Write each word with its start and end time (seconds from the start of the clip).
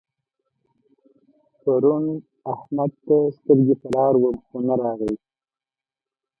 پرون 1.61 2.03
احمد 2.53 2.91
ته 3.05 3.15
سترګې 3.37 3.75
پر 3.81 3.89
لار 3.95 4.13
وم 4.17 4.37
خو 4.45 4.57
نه 4.67 4.75
راغی. 4.81 5.13